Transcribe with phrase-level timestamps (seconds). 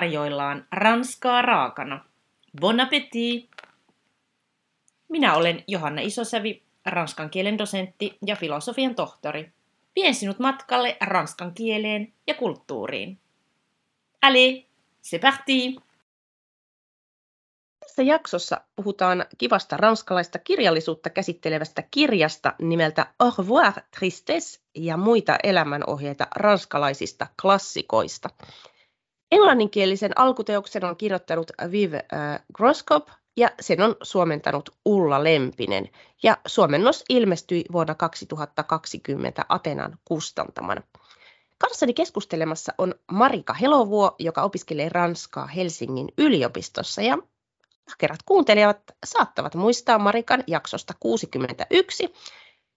[0.00, 2.04] tarjoillaan ranskaa raakana.
[2.60, 3.50] Bon appétit!
[5.08, 9.52] Minä olen Johanna Isosävi, ranskan kielen dosentti ja filosofian tohtori.
[9.96, 13.18] Vien sinut matkalle ranskan kieleen ja kulttuuriin.
[14.22, 14.64] Allez,
[15.02, 15.76] c'est parti!
[17.80, 26.26] Tässä jaksossa puhutaan kivasta ranskalaista kirjallisuutta käsittelevästä kirjasta nimeltä Au revoir tristesse ja muita elämänohjeita
[26.36, 28.30] ranskalaisista klassikoista.
[29.30, 32.00] Englanninkielisen alkuteoksen on kirjoittanut Viv äh,
[32.52, 35.88] Groskop ja sen on suomentanut Ulla Lempinen.
[36.22, 40.82] Ja suomennos ilmestyi vuonna 2020 Atenan kustantamana.
[41.58, 47.02] Kanssani keskustelemassa on Marika Helovuo, joka opiskelee Ranskaa Helsingin yliopistossa.
[47.02, 47.18] Ja
[47.88, 52.14] ahkerat kuuntelijat saattavat muistaa Marikan jaksosta 61,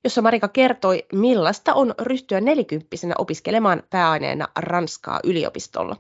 [0.04, 5.96] jossa Marika kertoi, millaista on ryhtyä nelikymppisenä opiskelemaan pääaineena Ranskaa yliopistolla.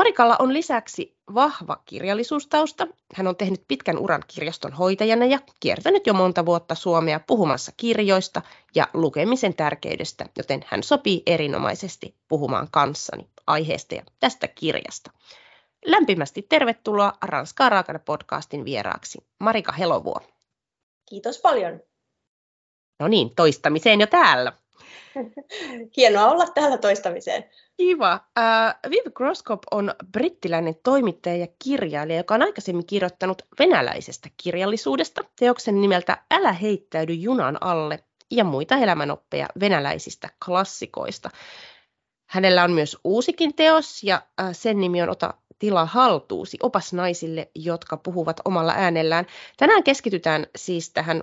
[0.00, 2.86] Marikalla on lisäksi vahva kirjallisuustausta.
[3.14, 8.42] Hän on tehnyt pitkän uran kirjaston hoitajana ja kiertänyt jo monta vuotta Suomea puhumassa kirjoista
[8.74, 15.10] ja lukemisen tärkeydestä, joten hän sopii erinomaisesti puhumaan kanssani aiheesta ja tästä kirjasta.
[15.86, 20.20] Lämpimästi tervetuloa Ranskaa raakana podcastin vieraaksi, Marika Helovuo.
[21.08, 21.80] Kiitos paljon.
[23.00, 24.52] No niin, toistamiseen jo täällä.
[25.96, 27.44] Hienoa olla täällä toistamiseen.
[27.76, 28.20] Kiva.
[28.38, 35.80] Uh, Viv Groskop on brittiläinen toimittaja ja kirjailija, joka on aikaisemmin kirjoittanut venäläisestä kirjallisuudesta teoksen
[35.80, 41.30] nimeltä Älä heittäydy junan alle ja muita elämänoppeja venäläisistä klassikoista.
[42.26, 47.50] Hänellä on myös uusikin teos ja uh, sen nimi on Ota tila haltuusi, opas naisille,
[47.54, 49.26] jotka puhuvat omalla äänellään.
[49.56, 51.22] Tänään keskitytään siis tähän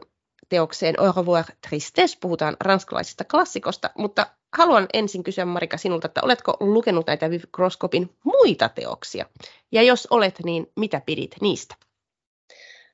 [0.49, 4.27] teokseen Au revoir tristesse, puhutaan ranskalaisesta klassikosta, mutta
[4.57, 9.25] haluan ensin kysyä Marika sinulta, että oletko lukenut näitä Viv Groskopin muita teoksia?
[9.71, 11.75] Ja jos olet, niin mitä pidit niistä?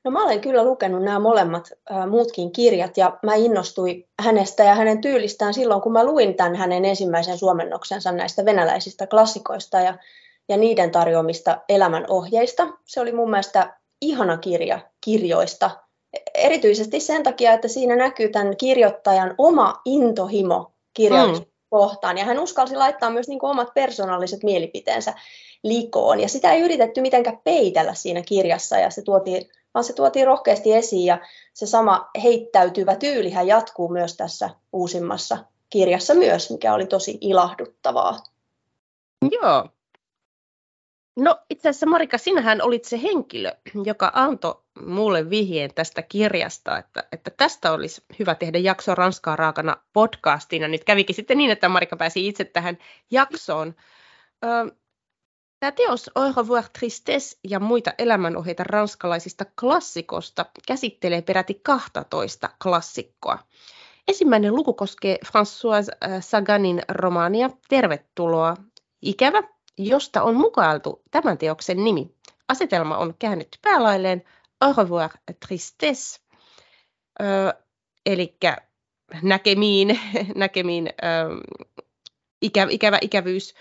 [0.04, 4.74] No mä olen kyllä lukenut nämä molemmat äh, muutkin kirjat ja mä innostuin hänestä ja
[4.74, 9.98] hänen tyylistään silloin, kun mä luin tämän hänen ensimmäisen suomennoksensa näistä venäläisistä klassikoista ja,
[10.48, 12.66] ja niiden tarjoamista elämänohjeista.
[12.84, 15.70] Se oli mun mielestä ihana kirja kirjoista,
[16.34, 21.68] erityisesti sen takia, että siinä näkyy tämän kirjoittajan oma intohimo kirjallisuutta mm.
[21.70, 22.18] kohtaan.
[22.18, 25.14] Ja hän uskalsi laittaa myös niin kuin omat persoonalliset mielipiteensä
[25.62, 26.20] likoon.
[26.20, 30.74] Ja sitä ei yritetty mitenkään peitellä siinä kirjassa, ja se tuotiin, vaan se tuotiin rohkeasti
[30.74, 31.06] esiin.
[31.06, 31.18] Ja
[31.54, 35.38] se sama heittäytyvä tyylihän jatkuu myös tässä uusimmassa
[35.70, 38.18] kirjassa myös, mikä oli tosi ilahduttavaa.
[39.30, 39.68] Joo.
[41.16, 43.52] No itse asiassa Marika, sinähän olit se henkilö,
[43.90, 49.76] joka antoi mulle vihjeen tästä kirjasta, että, että tästä olisi hyvä tehdä jakso Ranskaa raakana
[49.92, 50.68] podcastina.
[50.68, 52.78] Nyt kävikin sitten niin, että Marika pääsi itse tähän
[53.10, 53.74] jaksoon.
[55.60, 63.38] Tämä teos Au revoir tristesse ja muita elämänohjeita ranskalaisista klassikosta käsittelee peräti 12 klassikkoa.
[64.08, 68.56] Ensimmäinen luku koskee François Saganin romaania Tervetuloa,
[69.02, 69.42] ikävä,
[69.78, 72.14] josta on mukailtu tämän teoksen nimi.
[72.48, 74.22] Asetelma on käännetty päälailleen
[74.60, 75.10] au revoir
[75.46, 76.20] tristesse,
[78.06, 78.36] eli
[79.22, 80.00] näkemiin,
[80.36, 81.02] näkemiin ö,
[82.42, 83.54] ikä, ikävä ikävyys.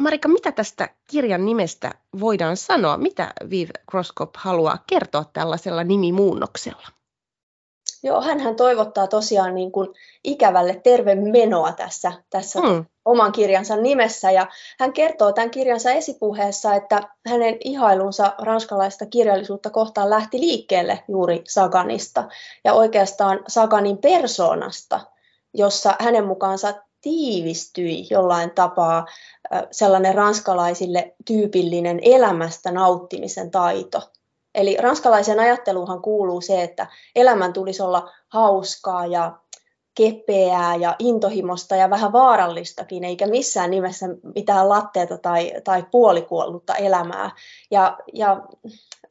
[0.00, 2.96] Marika, mitä tästä kirjan nimestä voidaan sanoa?
[2.96, 6.95] Mitä Viv Crosskop haluaa kertoa tällaisella nimimuunnoksella?
[8.06, 9.88] Joo, hän toivottaa tosiaan niin kuin
[10.24, 12.84] ikävälle terve menoa tässä, tässä mm.
[13.04, 14.30] oman kirjansa nimessä.
[14.30, 14.46] Ja
[14.78, 22.28] hän kertoo tämän kirjansa esipuheessa, että hänen ihailunsa ranskalaista kirjallisuutta kohtaan lähti liikkeelle juuri Saganista
[22.64, 25.00] ja oikeastaan Saganin persoonasta,
[25.54, 29.06] jossa hänen mukaansa tiivistyi jollain tapaa
[29.70, 34.02] sellainen ranskalaisille tyypillinen elämästä nauttimisen taito.
[34.56, 39.38] Eli ranskalaisen ajatteluhan kuuluu se, että elämän tulisi olla hauskaa ja
[39.94, 47.30] kepeää ja intohimosta ja vähän vaarallistakin, eikä missään nimessä mitään latteeta tai, tai puolikuollutta elämää.
[47.70, 48.42] Ja, ja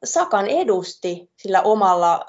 [0.04, 2.26] Sakan edusti sillä omalla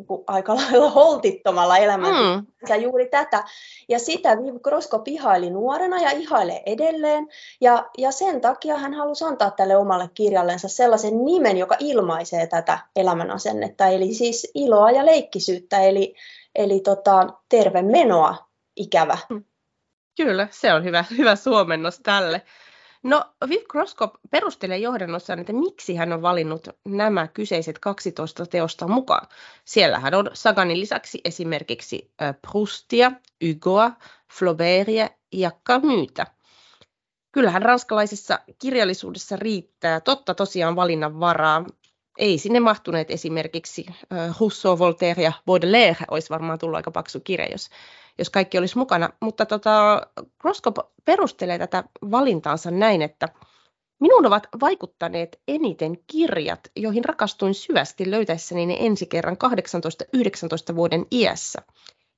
[0.00, 2.82] niin kuin aika lailla holtittomalla elämällä mm.
[2.82, 3.44] juuri tätä.
[3.88, 7.28] Ja sitä Viv Krosko pihaili nuorena ja ihailee edelleen.
[7.60, 12.78] Ja, ja sen takia hän halusi antaa tälle omalle kirjallensa sellaisen nimen, joka ilmaisee tätä
[12.96, 13.86] elämänasennetta.
[13.86, 16.14] Eli siis iloa ja leikkisyyttä, eli,
[16.54, 18.36] eli tota, terve menoa
[18.76, 19.18] ikävä.
[19.30, 19.44] Mm.
[20.16, 22.42] Kyllä, se on hyvä, hyvä suomennos tälle.
[23.02, 29.28] No, Viv Groskop perustelee johdannossaan, että miksi hän on valinnut nämä kyseiset 12 teosta mukaan.
[29.64, 32.12] Siellähän on Saganin lisäksi esimerkiksi
[32.50, 33.12] Proustia,
[33.46, 33.92] Hugoa,
[34.38, 36.26] Flaubertia ja Camusta.
[37.32, 41.64] kyllähän ranskalaisessa kirjallisuudessa riittää totta tosiaan valinnan varaa.
[42.18, 43.86] Ei sinne mahtuneet esimerkiksi
[44.40, 47.68] Rousseau, Voltaire ja Baudelaire, olisi varmaan tullut aika paksu kirja, jos,
[48.20, 49.10] jos kaikki olisi mukana.
[49.20, 50.06] Mutta tota,
[50.38, 53.28] Groskop perustelee tätä valintaansa näin, että
[54.00, 59.36] Minuun ovat vaikuttaneet eniten kirjat, joihin rakastuin syvästi löytäessäni ne ensi kerran
[60.72, 61.62] 18-19 vuoden iässä.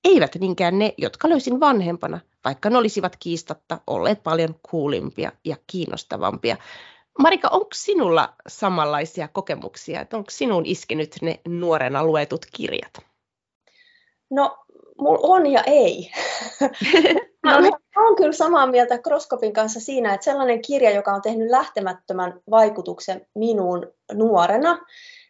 [0.04, 6.56] Eivät niinkään ne, jotka löysin vanhempana, vaikka ne olisivat kiistatta olleet paljon kuulimpia ja kiinnostavampia.
[7.18, 12.92] Marika, onko sinulla samanlaisia kokemuksia, onko sinun iskenyt ne nuorena luetut kirjat?
[14.30, 14.58] No,
[14.98, 16.10] mulla on ja ei.
[17.42, 17.70] Mä, no.
[17.96, 23.26] olen kyllä samaa mieltä Kroskopin kanssa siinä, että sellainen kirja, joka on tehnyt lähtemättömän vaikutuksen
[23.34, 24.78] minuun nuorena,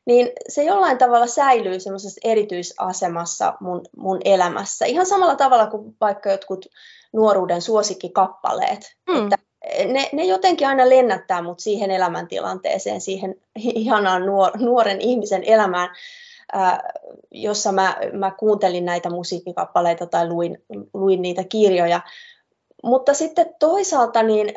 [0.07, 4.87] niin se jollain tavalla säilyy semmoisessa erityisasemassa mun, mun elämässä.
[4.87, 6.67] Ihan samalla tavalla kuin vaikka jotkut
[7.13, 8.97] nuoruuden suosikkikappaleet.
[9.09, 9.25] Mm.
[9.25, 9.39] Että
[9.87, 15.89] ne, ne jotenkin aina lennättää mut siihen elämäntilanteeseen, siihen ihanaan nuor, nuoren ihmisen elämään,
[16.53, 16.93] ää,
[17.31, 20.65] jossa mä, mä kuuntelin näitä musiikkikappaleita tai luin,
[20.95, 22.01] luin niitä kirjoja.
[22.83, 24.55] Mutta sitten toisaalta niin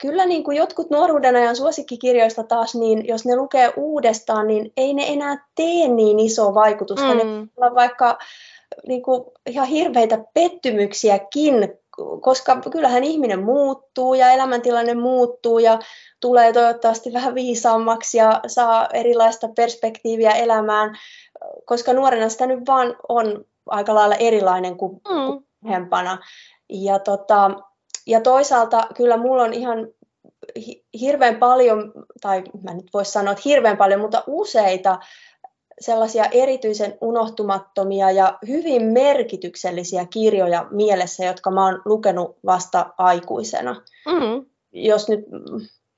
[0.00, 4.94] kyllä niin kuin jotkut nuoruuden ajan suosikkikirjoista taas, niin jos ne lukee uudestaan, niin ei
[4.94, 7.14] ne enää tee niin isoa vaikutusta.
[7.14, 7.18] Mm.
[7.18, 8.18] Ne olla vaikka
[8.86, 11.54] niin kuin ihan hirveitä pettymyksiäkin,
[12.20, 15.78] koska kyllähän ihminen muuttuu ja elämäntilanne muuttuu ja
[16.20, 20.98] tulee toivottavasti vähän viisaammaksi ja saa erilaista perspektiiviä elämään,
[21.64, 25.42] koska nuorena sitä nyt vaan on aika lailla erilainen kuin mm.
[25.64, 26.18] vanhempana.
[26.68, 27.50] Ja tota,
[28.06, 29.88] ja toisaalta kyllä mulla on ihan
[31.00, 34.98] hirveän paljon, tai mä nyt voisi sanoa, että hirveän paljon, mutta useita
[35.80, 43.82] sellaisia erityisen unohtumattomia ja hyvin merkityksellisiä kirjoja mielessä, jotka mä oon lukenut vasta aikuisena.
[44.06, 44.46] Mm.
[44.72, 45.20] Jos nyt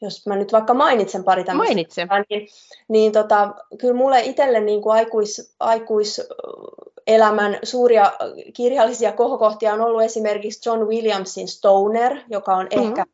[0.00, 2.06] jos mä nyt vaikka mainitsen pari tämmöistä, Mainitse.
[2.30, 2.48] niin,
[2.88, 8.12] niin tota, kyllä mulle itselle niin kuin aikuis, aikuiselämän suuria
[8.54, 12.88] kirjallisia kohokohtia on ollut esimerkiksi John Williamsin Stoner, joka on mm-hmm.
[12.88, 13.06] ehkä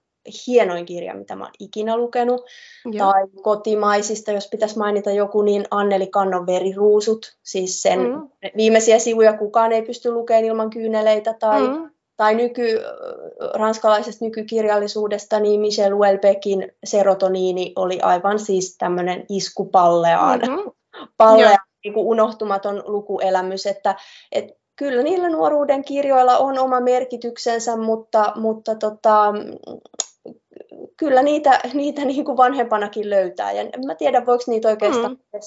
[0.46, 2.44] hienoin kirja, mitä mä oon ikinä lukenut.
[2.84, 3.12] Joo.
[3.12, 7.36] Tai kotimaisista, jos pitäisi mainita joku, niin Anneli Kannon veriruusut.
[7.42, 8.28] Siis sen mm.
[8.56, 11.34] viimeisiä sivuja kukaan ei pysty lukemaan ilman kyyneleitä.
[11.34, 12.80] Tai mm tai nyky,
[13.54, 20.72] ranskalaisesta nykykirjallisuudesta, niin Michel Houellebecqin serotoniini oli aivan siis tämmöinen iskupalleaan, mm-hmm.
[21.16, 23.96] palleaan niin kuin unohtumaton lukuelämys, että,
[24.32, 29.32] että kyllä niillä nuoruuden kirjoilla on oma merkityksensä, mutta, mutta tota,
[30.96, 33.52] kyllä niitä, niitä niin kuin vanhempanakin löytää.
[33.52, 35.40] Ja en mä tiedä, voiko niitä oikeastaan mm.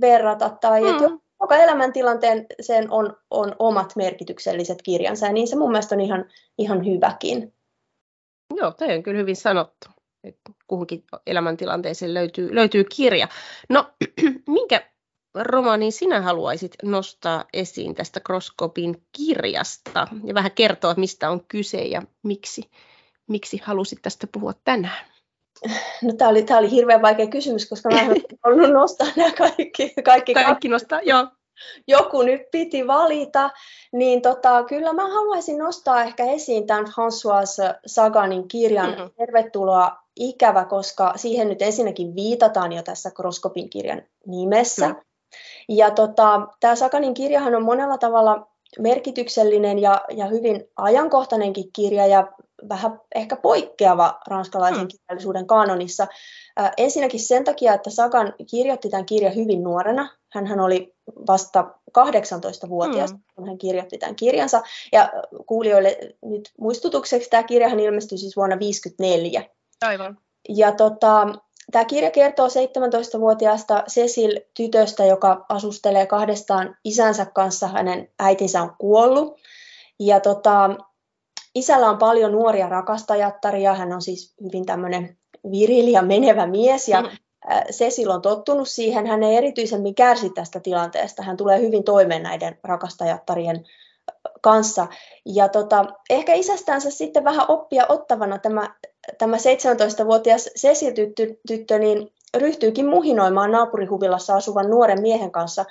[0.00, 0.50] verrata.
[0.60, 0.88] Tai mm.
[0.88, 1.04] että
[1.42, 6.24] joka elämäntilanteen sen on, on omat merkitykselliset kirjansa, ja niin se mun mielestä on ihan,
[6.58, 7.54] ihan hyväkin.
[8.54, 9.88] Joo, toi on kyllä hyvin sanottu.
[10.24, 13.28] Että kuhunkin elämäntilanteeseen löytyy, löytyy kirja.
[13.68, 13.90] No,
[14.48, 14.90] minkä
[15.34, 22.02] romaanin sinä haluaisit nostaa esiin tästä Kroskopin kirjasta ja vähän kertoa, mistä on kyse ja
[22.22, 22.70] miksi,
[23.26, 25.11] miksi halusit tästä puhua tänään?
[26.02, 29.92] No tämä oli, tämä oli hirveän vaikea kysymys, koska mä en ollut nostaa nämä kaikki.
[30.04, 31.26] Kaikki, kaikki nostaa, joo.
[31.88, 33.50] Joku nyt piti valita,
[33.92, 39.10] niin tota, kyllä mä haluaisin nostaa ehkä esiin tämän François Saganin kirjan mm-hmm.
[39.18, 44.88] Tervetuloa ikävä, koska siihen nyt ensinnäkin viitataan jo tässä Kroskopin kirjan nimessä.
[44.88, 44.96] Mm.
[45.68, 48.46] Ja tota, tämä Saganin kirjahan on monella tavalla
[48.78, 52.32] merkityksellinen ja, ja hyvin ajankohtainenkin kirja ja
[52.68, 54.88] vähän ehkä poikkeava ranskalaisen mm.
[54.88, 56.06] kirjallisuuden kanonissa.
[56.60, 60.10] Äh, ensinnäkin sen takia, että Sagan kirjoitti tämän kirjan hyvin nuorena.
[60.30, 60.94] hän oli
[61.26, 63.20] vasta 18-vuotias, mm.
[63.34, 64.62] kun hän kirjoitti tämän kirjansa.
[64.92, 65.12] Ja
[65.46, 69.44] kuulijoille nyt muistutukseksi, tämä kirjahan ilmestyi siis vuonna 1954.
[69.82, 70.18] Aivan.
[70.48, 71.26] Ja tota,
[71.72, 77.68] Tämä kirja kertoo 17-vuotiaasta Cecil-tytöstä, joka asustelee kahdestaan isänsä kanssa.
[77.68, 79.40] Hänen äitinsä on kuollut.
[80.00, 80.70] Ja tota,
[81.54, 83.74] isällä on paljon nuoria rakastajattaria.
[83.74, 85.16] Hän on siis hyvin tämmöinen
[85.50, 86.88] viril ja menevä mies.
[86.88, 87.08] Ja mm.
[87.70, 89.06] Cecil on tottunut siihen.
[89.06, 91.22] Hän ei erityisemmin kärsi tästä tilanteesta.
[91.22, 93.64] Hän tulee hyvin toimeen näiden rakastajattarien
[94.40, 94.86] kanssa.
[95.26, 98.74] Ja tota, ehkä isästänsä sitten vähän oppia ottavana tämä,
[99.18, 105.64] tämä 17-vuotias Cecil-tyttö niin ryhtyykin muhinoimaan naapurihuvilassa asuvan nuoren miehen kanssa,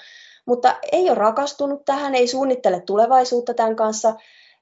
[0.46, 4.16] mutta ei ole rakastunut tähän, ei suunnittele tulevaisuutta tämän kanssa.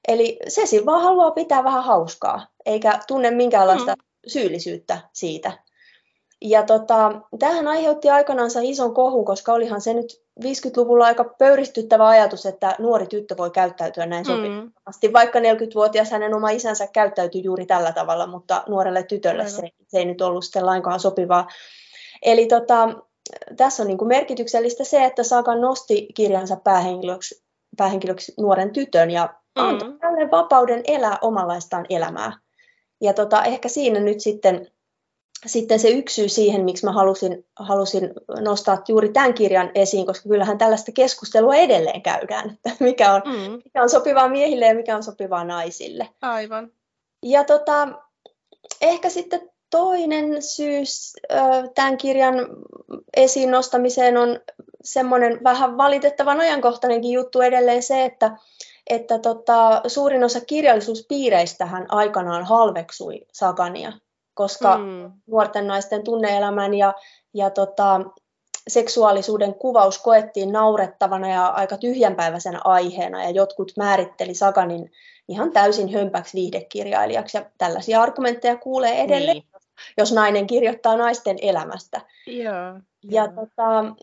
[0.08, 4.02] Eli Cecil vaan haluaa pitää vähän hauskaa, eikä tunne minkäänlaista mm.
[4.26, 5.52] syyllisyyttä siitä.
[6.42, 12.46] Ja tota, tähän aiheutti aikanaan ison kohun, koska olihan se nyt 50-luvulla aika pöyristyttävä ajatus,
[12.46, 14.32] että nuori tyttö voi käyttäytyä näin mm.
[14.32, 15.12] sopivasti.
[15.12, 20.04] Vaikka 40-vuotias hänen oma isänsä käyttäytyi juuri tällä tavalla, mutta nuorelle tytölle se, se ei
[20.04, 21.46] nyt ollut sitten lainkaan sopivaa.
[22.22, 22.88] Eli tota,
[23.56, 27.42] tässä on niin kuin merkityksellistä se, että Saga nosti kirjansa päähenkilöksi,
[27.76, 29.64] päähenkilöksi nuoren tytön ja mm.
[29.64, 32.32] antoi tälle vapauden elää omanlaistaan elämää.
[33.00, 34.70] Ja tota, ehkä siinä nyt sitten
[35.46, 40.28] sitten se yksi syy siihen, miksi mä halusin, halusin nostaa juuri tämän kirjan esiin, koska
[40.28, 43.52] kyllähän tällaista keskustelua edelleen käydään, että mikä on, mm.
[43.64, 46.08] mikä on sopivaa miehille ja mikä on sopivaa naisille.
[46.22, 46.72] Aivan.
[47.22, 47.88] Ja tota,
[48.80, 50.82] ehkä sitten toinen syy
[51.74, 52.34] tämän kirjan
[53.16, 54.40] esiin nostamiseen on
[54.84, 58.36] semmoinen vähän valitettavan ajankohtainenkin juttu edelleen se, että,
[58.90, 63.92] että tota, suurin osa kirjallisuuspiireistähän aikanaan halveksui Sagania
[64.40, 65.12] koska mm.
[65.26, 66.94] nuorten naisten tunneelämän ja,
[67.34, 68.00] ja tota,
[68.68, 74.90] seksuaalisuuden kuvaus koettiin naurettavana ja aika tyhjänpäiväisenä aiheena, ja jotkut määritteli Saganin
[75.28, 79.62] ihan täysin hömpäksi viihdekirjailijaksi, ja tällaisia argumentteja kuulee edelleen, niin.
[79.96, 82.00] jos nainen kirjoittaa naisten elämästä.
[82.26, 83.94] Ja, ja, tota,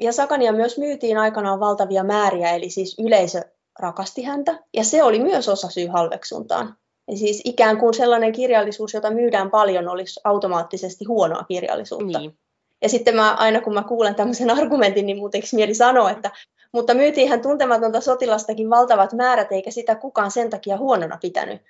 [0.00, 3.42] ja Sakania myös myytiin aikanaan valtavia määriä, eli siis yleisö
[3.78, 6.76] rakasti häntä, ja se oli myös osa syy halveksuntaan.
[7.10, 12.18] Ja siis ikään kuin sellainen kirjallisuus, jota myydään paljon, olisi automaattisesti huonoa kirjallisuutta.
[12.18, 12.38] Niin.
[12.82, 16.30] Ja sitten mä, aina kun mä kuulen tämmöisen argumentin, niin muutenkin mieli sanoa, että
[16.72, 21.62] mutta myytiinhän tuntematonta sotilastakin valtavat määrät, eikä sitä kukaan sen takia huonona pitänyt.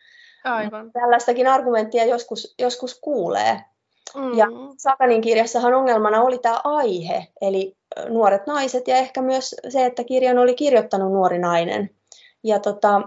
[0.44, 0.92] Aivan.
[0.92, 3.60] Tällaistakin argumenttia joskus, joskus kuulee.
[4.14, 4.38] Mm.
[4.38, 4.46] Ja
[4.78, 7.76] Sakanin kirjassahan ongelmana oli tämä aihe, eli
[8.08, 11.90] nuoret naiset ja ehkä myös se, että kirjan oli kirjoittanut nuori nainen.
[12.44, 13.02] Ja tota,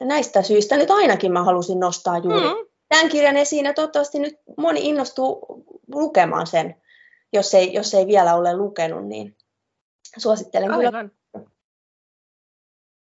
[0.00, 2.66] näistä syistä nyt ainakin mä halusin nostaa juuri mm.
[2.88, 5.46] tämän kirjan esiin ja toivottavasti nyt moni innostuu
[5.94, 6.82] lukemaan sen,
[7.32, 9.36] jos ei, jos ei vielä ole lukenut, niin
[10.18, 11.10] suosittelen Aivan.
[11.10, 11.10] kyllä.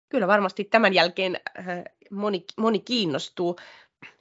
[0.10, 1.66] Kyllä varmasti tämän jälkeen äh,
[2.12, 3.56] moni, moni kiinnostuu.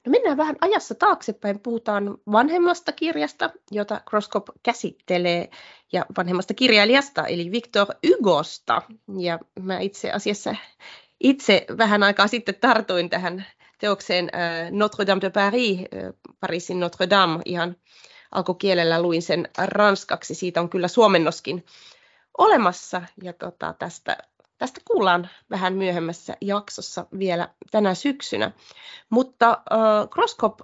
[0.07, 1.61] No mennään vähän ajassa taaksepäin.
[1.61, 5.51] Puhutaan vanhemmasta kirjasta, jota Crosskop käsittelee,
[5.93, 8.83] ja vanhemmasta kirjailijasta, eli Victor Hugosta.
[9.19, 10.55] Ja mä itse asiassa
[11.21, 13.47] itse vähän aikaa sitten tartuin tähän
[13.79, 15.87] teokseen äh, Notre Dame de Paris, äh,
[16.41, 17.77] Pariisin Notre Dame, ihan
[18.33, 21.65] alkukielellä luin sen ranskaksi, siitä on kyllä suomennoskin
[22.39, 24.19] olemassa, ja tota, tästä,
[24.59, 28.53] tästä kuullaan vähän myöhemmässä jaksossa vielä tänä syksynä.
[29.11, 30.61] Mutta äh, Crosskop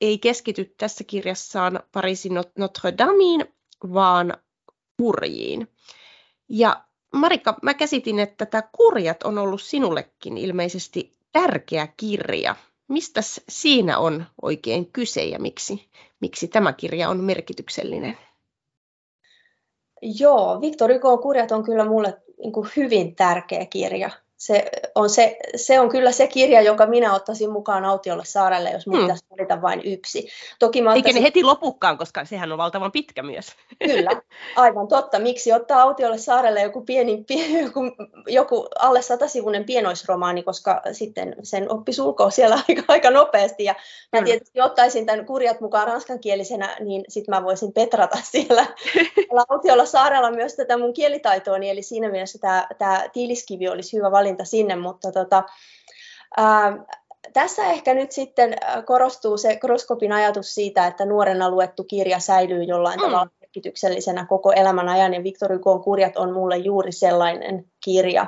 [0.00, 3.48] ei keskity tässä kirjassaan Pariisin Notre Dameen,
[3.92, 4.34] vaan
[4.96, 5.68] kurjiin.
[6.48, 12.56] Ja Marikka, mä käsitin, että tämä Kurjat on ollut sinullekin ilmeisesti tärkeä kirja.
[12.88, 15.88] Mistä siinä on oikein kyse ja miksi,
[16.20, 18.18] miksi tämä kirja on merkityksellinen?
[20.02, 25.80] Joo, Victor Hugo Kurjat on kyllä mulle niin hyvin tärkeä kirja se on, se, se
[25.80, 29.06] on kyllä se kirja, jonka minä ottaisin mukaan Autiolle saarelle, jos minun hmm.
[29.06, 30.28] pitäisi valita vain yksi.
[30.58, 31.06] Toki mä ottaisin...
[31.06, 33.46] Eikä ne heti lopukkaan, koska sehän on valtavan pitkä myös.
[33.86, 34.10] Kyllä,
[34.56, 35.18] aivan totta.
[35.18, 37.24] Miksi ottaa Autiolle saarelle joku, pieni,
[37.62, 37.80] joku,
[38.26, 43.64] joku alle satasivuinen pienoisromaani, koska sitten sen oppi sulkoo siellä aika, aika nopeasti.
[43.64, 43.74] Ja
[44.12, 48.66] mä tietysti ottaisin tämän kurjat mukaan ranskankielisenä, niin sitten mä voisin petrata siellä,
[49.14, 54.10] siellä Autiolla saarella myös tätä mun kielitaitoani, eli siinä mielessä tämä, tämä tiiliskivi olisi hyvä
[54.10, 55.42] valinta sinne, mutta tota,
[56.36, 56.84] ää,
[57.32, 58.56] tässä ehkä nyt sitten
[58.86, 63.06] korostuu se Kroskopin ajatus siitä, että nuorena luettu kirja säilyy jollain mm.
[63.06, 68.26] tavalla merkityksellisenä koko elämän ajan, ja Victor Hugon kurjat on mulle juuri sellainen kirja.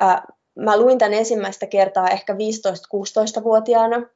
[0.00, 0.22] Ää,
[0.54, 4.06] mä luin tämän ensimmäistä kertaa ehkä 15-16-vuotiaana,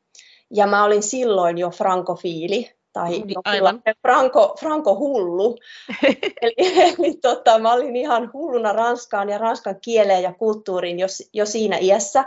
[0.51, 3.83] ja mä olin silloin jo frankofiili, tai niin, Aivan.
[4.03, 5.59] Franco, Franco hullu.
[6.43, 11.47] eli eli tota, mä olin ihan hulluna Ranskaan ja Ranskan kieleen ja kulttuuriin jo, jo
[11.47, 12.25] siinä iässä.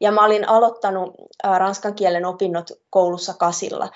[0.00, 1.14] Ja mä olin aloittanut
[1.46, 3.88] ä, ranskan kielen opinnot koulussa kasilla.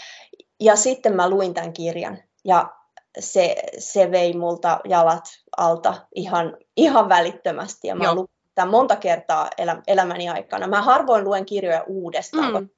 [0.61, 2.19] Ja sitten mä luin tämän kirjan.
[2.45, 2.71] Ja
[3.19, 5.25] se, se vei multa jalat
[5.57, 7.89] alta ihan, ihan välittömästi.
[7.89, 10.67] Ja mä luin tämän monta kertaa elä, elämäni aikana.
[10.67, 12.69] Mä harvoin luen kirjoja uudestaan, mm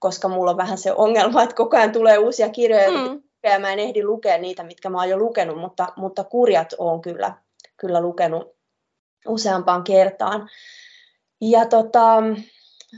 [0.00, 3.22] koska mulla on vähän se ongelma, että koko ajan tulee uusia kirjoja, mm.
[3.42, 7.00] ja mä en ehdi lukea niitä, mitkä mä oon jo lukenut, mutta, mutta kurjat on
[7.00, 7.34] kyllä,
[7.76, 8.56] kyllä lukenut
[9.26, 10.48] useampaan kertaan.
[11.40, 12.22] Ja tota,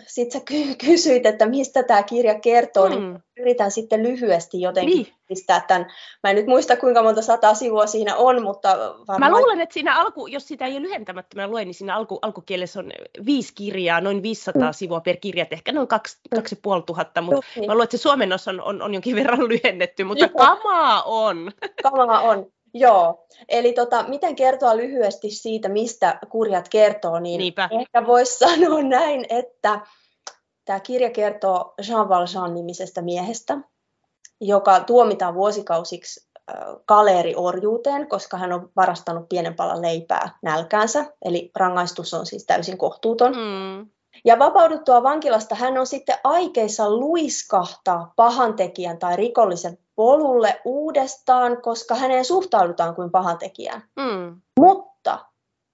[0.07, 3.09] sitten sä ky- kysyit, että mistä tämä kirja kertoo, niin mm.
[3.09, 5.15] niin yritän sitten lyhyesti jotenkin niin.
[5.29, 5.87] pistää tämän.
[6.23, 8.69] Mä en nyt muista, kuinka monta sataa sivua siinä on, mutta
[9.09, 9.33] varmaan...
[9.33, 12.81] Mä luulen, että siinä alku, jos sitä ei ole lyhentämättömän lue, niin siinä alku, alkukielessä
[12.81, 12.93] on
[13.27, 14.75] viisi kirjaa, noin 500 mm.
[14.75, 16.37] sivua per kirja, ehkä noin kaksi, mm.
[16.37, 17.67] kaksi puoli tuhatta, mutta niin.
[17.67, 20.35] mä luulen, että se suomennos on, on, on jonkin verran lyhennetty, mutta Joo.
[20.37, 21.53] kamaa on.
[21.83, 22.53] Kamaa on.
[22.75, 27.69] Joo, eli tota, miten kertoa lyhyesti siitä, mistä kurjat kertoo, niin Niinpä.
[27.81, 29.81] ehkä voisi sanoa näin, että
[30.65, 33.59] tämä kirja kertoo Jean Valjean nimisestä miehestä,
[34.41, 36.33] joka tuomitaan vuosikausiksi
[36.87, 43.33] kaleeriorjuuteen, koska hän on varastanut pienen palan leipää nälkäänsä, eli rangaistus on siis täysin kohtuuton.
[43.33, 43.91] Mm.
[44.25, 52.25] Ja vapauduttua vankilasta hän on sitten aikeissa luiskahtaa pahantekijän tai rikollisen polulle uudestaan, koska häneen
[52.25, 53.83] suhtaudutaan kuin pahantekijään.
[53.97, 54.41] Mm.
[54.61, 55.25] Mutta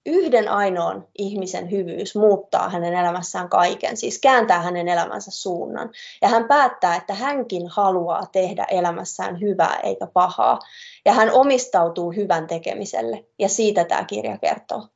[0.07, 5.91] yhden ainoan ihmisen hyvyys muuttaa hänen elämässään kaiken, siis kääntää hänen elämänsä suunnan.
[6.23, 10.59] Ja hän päättää, että hänkin haluaa tehdä elämässään hyvää eikä pahaa.
[11.05, 13.25] Ja hän omistautuu hyvän tekemiselle.
[13.39, 14.89] Ja siitä tämä kirja kertoo.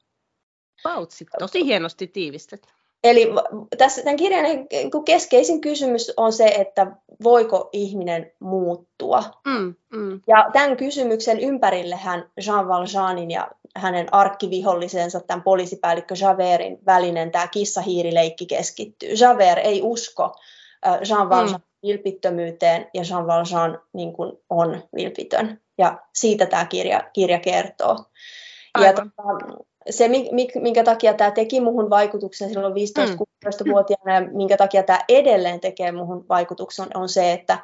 [0.83, 2.82] Pautsi, tosi hienosti tiivistet.
[3.05, 3.29] Eli
[3.79, 4.47] tässä tämän kirjan
[5.05, 6.87] keskeisin kysymys on se, että
[7.23, 9.25] voiko ihminen muuttua.
[9.47, 10.21] Mm, mm.
[10.27, 18.47] Ja tämän kysymyksen ympärillähän Jean Valjeanin ja hänen arkkivihollisensa, tämän poliisipäällikkö Javertin välinen tämä kissahiirileikki
[18.47, 19.09] keskittyy.
[19.21, 20.35] Javert ei usko
[21.09, 21.89] Jean Valjeanin mm.
[21.89, 25.61] vilpittömyyteen ja Jean Valjean niin kuin on vilpitön.
[25.79, 28.05] Ja siitä tämä kirja, kirja kertoo.
[28.75, 28.87] Aivan.
[28.87, 30.11] Ja tota, se,
[30.61, 34.27] minkä takia tämä teki muhun vaikutuksen silloin 15-16-vuotiaana mm.
[34.27, 37.59] ja minkä takia tämä edelleen tekee muhun vaikutuksen, on se, että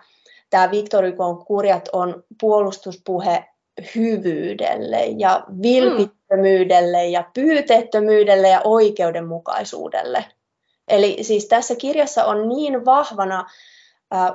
[0.50, 3.44] tämä Victor Hukon kurjat on puolustuspuhe
[3.94, 10.24] hyvyydelle ja vilpittömyydelle ja pyyteettömyydelle ja oikeudenmukaisuudelle.
[10.88, 13.46] Eli siis tässä kirjassa on niin vahvana
[14.14, 14.30] äh,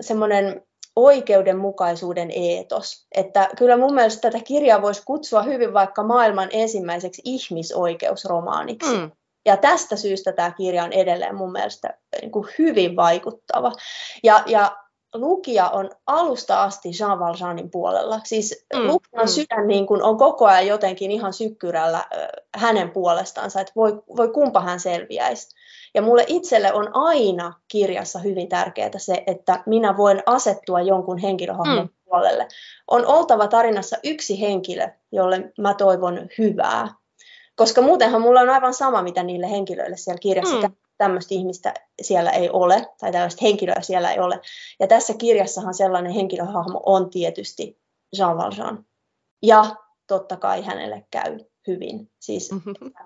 [0.00, 0.62] semmoinen
[0.96, 3.06] oikeudenmukaisuuden eetos.
[3.14, 8.96] Että kyllä mun mielestä tätä kirjaa voisi kutsua hyvin vaikka maailman ensimmäiseksi ihmisoikeusromaaniksi.
[8.96, 9.10] Mm.
[9.46, 13.72] Ja tästä syystä tämä kirja on edelleen mun mielestä niin kuin hyvin vaikuttava.
[14.22, 14.76] Ja, ja
[15.14, 18.20] lukija on alusta asti Jean Valjeanin puolella.
[18.24, 19.28] Siis mm, lukijan mm.
[19.28, 22.04] sydän niin kuin on koko ajan jotenkin ihan sykkyrällä
[22.56, 25.48] hänen puolestaansa, että voi, voi kumpa hän selviäisi.
[25.96, 31.84] Ja mulle itselle on aina kirjassa hyvin tärkeää se, että minä voin asettua jonkun henkilöhahmon
[31.84, 31.88] mm.
[32.04, 32.48] puolelle.
[32.90, 36.88] On oltava tarinassa yksi henkilö, jolle mä toivon hyvää.
[37.56, 40.74] Koska muutenhan mulla on aivan sama, mitä niille henkilöille siellä kirjassa mm.
[40.98, 44.40] Tämmöistä ihmistä siellä ei ole, tai tällaista henkilöä siellä ei ole.
[44.80, 47.78] Ja tässä kirjassahan sellainen henkilöhahmo on tietysti
[48.18, 48.86] Jean Valjean.
[49.42, 49.64] Ja
[50.06, 52.10] totta kai hänelle käy hyvin.
[52.18, 52.50] Siis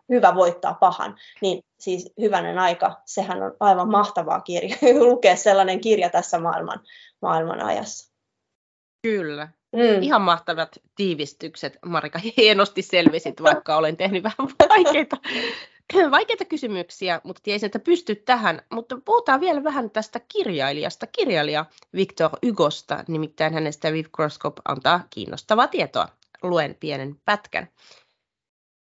[0.08, 1.16] hyvä voittaa pahan.
[1.42, 4.76] Niin siis hyvänen aika, sehän on aivan mahtavaa kirja,
[5.08, 6.80] lukea sellainen kirja tässä maailman,
[7.22, 8.10] maailman ajassa.
[9.02, 9.48] Kyllä.
[9.72, 10.02] Mm.
[10.02, 11.78] Ihan mahtavat tiivistykset.
[11.86, 15.16] Marika, hienosti selvisit, vaikka olen tehnyt vähän vaikeita,
[16.10, 18.62] vaikeita kysymyksiä, mutta tiesin, että pystyt tähän.
[18.72, 25.68] Mutta puhutaan vielä vähän tästä kirjailijasta, kirjailija Victor Hugosta, nimittäin hänestä Viv Crosskop antaa kiinnostavaa
[25.68, 26.08] tietoa.
[26.42, 27.68] Luen pienen pätkän.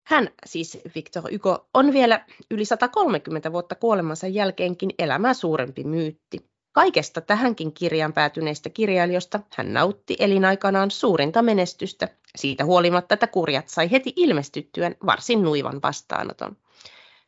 [0.04, 6.52] Hän, siis Victor Hugo, on vielä yli 130 vuotta kuolemansa jälkeenkin elämää suurempi myytti.
[6.72, 13.92] Kaikesta tähänkin kirjaan päätyneistä kirjailijoista hän nautti elinaikanaan suurinta menestystä, siitä huolimatta, että kurjat sai
[13.92, 16.58] heti ilmestyttyään varsin nuivan vastaanoton.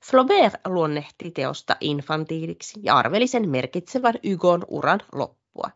[0.04, 5.70] Flaubert luonnehti teosta infantiiliksi ja arveli sen merkitsevän Hugon uran loppua.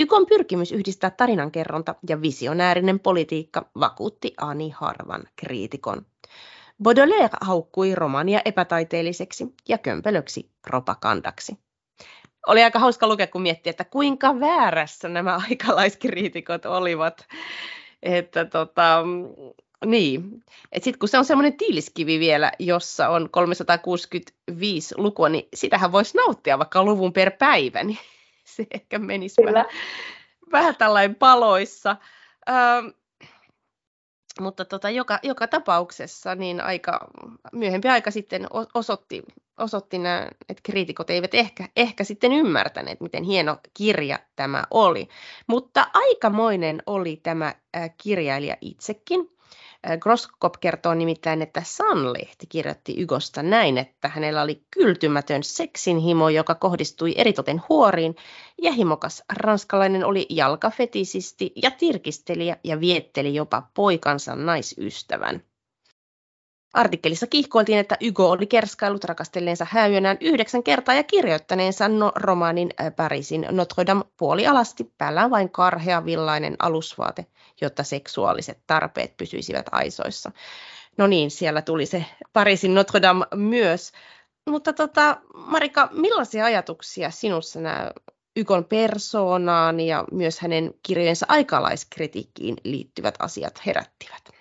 [0.00, 6.06] Ykon pyrkimys yhdistää tarinankerronta ja visionäärinen politiikka vakuutti Ani harvan kriitikon.
[6.82, 11.58] Baudelaire haukkui romania epätaiteelliseksi ja kömpelöksi propagandaksi.
[12.46, 17.26] Oli aika hauska lukea, kun miettii, että kuinka väärässä nämä aikalaiskriitikot olivat.
[18.02, 19.02] Että tota,
[19.84, 20.44] niin.
[20.74, 26.58] Sitten kun se on semmoinen tiiliskivi vielä, jossa on 365 lukua, niin sitähän voisi nauttia
[26.58, 27.98] vaikka luvun per päivä, niin
[28.56, 29.66] se ehkä menisi vähän,
[30.52, 31.96] vähän tällainen paloissa.
[32.48, 32.86] Ähm,
[34.40, 37.08] mutta tota, joka, joka tapauksessa niin aika,
[37.52, 39.22] myöhempi aika sitten osoitti,
[39.58, 45.08] osoitti nämä, että kriitikot eivät ehkä, ehkä sitten ymmärtäneet, miten hieno kirja tämä oli.
[45.46, 47.54] Mutta aikamoinen oli tämä
[48.02, 49.39] kirjailija itsekin.
[50.00, 57.14] Groskop kertoo nimittäin, että Sun-lehti kirjoitti Ygosta näin, että hänellä oli kyltymätön seksinhimo, joka kohdistui
[57.16, 58.16] eritoten huoriin,
[58.62, 65.42] ja himokas ranskalainen oli jalkafetisisti ja tirkistelijä ja vietteli jopa poikansa naisystävän.
[66.72, 73.46] Artikkelissa kihkoiltiin, että Ygo oli kerskailut rakastelleensa häyönään yhdeksän kertaa ja kirjoittaneensa no romaanin Pariisin
[73.50, 77.26] Notre Dame puolialasti, päällään vain karhea villainen alusvaate,
[77.60, 80.30] jotta seksuaaliset tarpeet pysyisivät aisoissa.
[80.96, 83.92] No niin, siellä tuli se Pariisin Notre Dame myös.
[84.50, 87.90] Mutta tota, Marika, millaisia ajatuksia sinussa nämä
[88.36, 94.39] Ykon persoonaan ja myös hänen kirjojensa aikalaiskritiikkiin liittyvät asiat herättivät?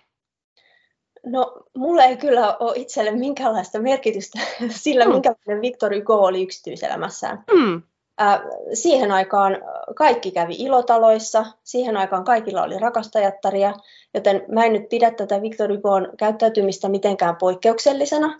[1.26, 5.12] No, mulle ei kyllä ole itselle minkäänlaista merkitystä sillä, mm.
[5.12, 7.44] minkälainen Victor Hugo oli yksityiselämässään.
[7.54, 7.82] Mm.
[8.22, 8.42] Äh,
[8.74, 9.58] siihen aikaan
[9.96, 13.74] kaikki kävi ilotaloissa, siihen aikaan kaikilla oli rakastajattaria,
[14.14, 18.38] joten mä en nyt pidä tätä Victor Hugoon käyttäytymistä mitenkään poikkeuksellisena.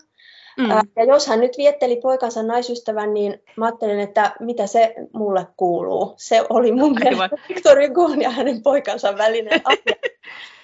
[0.58, 0.70] Mm.
[0.96, 6.14] Ja jos hän nyt vietteli poikansa naisystävän, niin mä ajattelen, että mitä se mulle kuuluu.
[6.16, 9.94] Se oli mun mielestä Victor Hugo ja hänen poikansa välinen asia.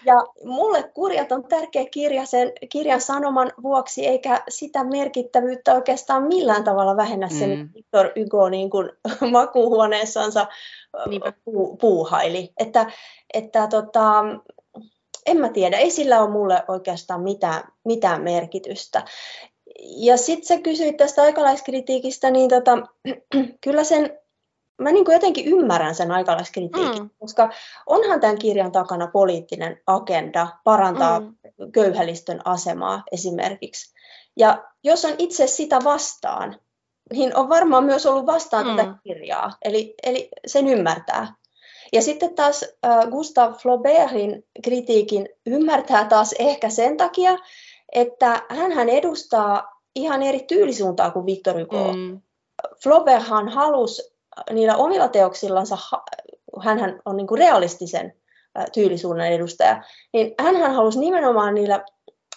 [0.06, 6.64] Ja mulle Kurjat on tärkeä kirja sen kirjan sanoman vuoksi, eikä sitä merkittävyyttä oikeastaan millään
[6.64, 7.68] tavalla vähennä sen mm.
[7.74, 8.90] Victor Hugo niin kuin
[9.32, 10.46] makuuhuoneessansa
[11.44, 12.52] puu, puuhaili.
[12.58, 12.90] Että,
[13.34, 14.24] että tota,
[15.26, 19.04] en mä tiedä, ei sillä ole mulle oikeastaan mitään, mitään merkitystä
[19.78, 22.78] ja sitten sä kysyit tästä aikalaiskritiikistä, niin tota,
[23.64, 24.18] kyllä sen,
[24.78, 27.10] mä niin jotenkin ymmärrän sen aikalaiskritiikin, mm.
[27.18, 27.50] koska
[27.86, 31.36] onhan tämän kirjan takana poliittinen agenda parantaa mm.
[31.72, 33.94] köyhälistön asemaa esimerkiksi.
[34.36, 36.60] Ja jos on itse sitä vastaan,
[37.12, 38.76] niin on varmaan myös ollut vastaan mm.
[38.76, 41.34] tätä kirjaa, eli, eli sen ymmärtää.
[41.92, 47.38] Ja sitten taas äh, Gustav Flaubertin kritiikin ymmärtää taas ehkä sen takia,
[47.92, 51.92] että hän edustaa ihan eri tyylisuuntaa kuin Victor Hugo.
[51.92, 52.20] Mm.
[52.82, 54.16] Flauberthan halusi
[54.50, 55.78] niillä omilla teoksillansa,
[56.60, 58.12] hän on niin kuin realistisen
[58.72, 61.84] tyylisuunnan edustaja, niin hän halusi nimenomaan niillä